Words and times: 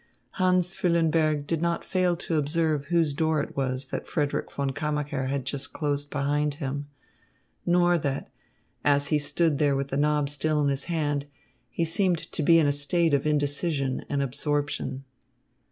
Hans 0.31 0.73
Füllenberg 0.73 1.45
did 1.45 1.61
not 1.61 1.85
fail 1.85 2.15
to 2.17 2.37
observe 2.37 2.85
whose 2.87 3.13
door 3.13 3.39
it 3.39 3.55
was 3.55 3.89
that 3.89 4.07
Frederick 4.07 4.51
von 4.51 4.71
Kammacher 4.71 5.27
had 5.27 5.45
just 5.45 5.73
closed 5.73 6.09
behind 6.09 6.55
him, 6.55 6.87
nor 7.67 7.99
that, 7.99 8.31
as 8.83 9.09
he 9.09 9.19
stood 9.19 9.59
there 9.59 9.75
with 9.75 9.89
the 9.89 9.97
knob 9.97 10.27
still 10.27 10.59
in 10.63 10.69
his 10.69 10.85
hand, 10.85 11.27
he 11.69 11.85
seemed 11.85 12.17
to 12.17 12.41
be 12.41 12.57
in 12.57 12.65
a 12.65 12.71
state 12.71 13.13
of 13.13 13.27
indecision 13.27 14.03
and 14.09 14.23
absorption. 14.23 15.03